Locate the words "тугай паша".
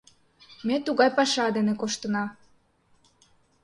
0.85-1.45